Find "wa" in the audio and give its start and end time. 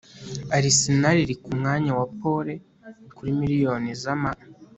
1.99-2.07